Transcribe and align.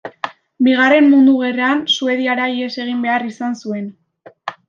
Bigarren 0.67 1.09
Mundu 1.11 1.35
Gerran 1.41 1.83
Suediara 1.97 2.47
ihes 2.55 2.71
egin 2.87 3.05
behar 3.05 3.29
izan 3.35 3.61
zuen. 3.67 3.87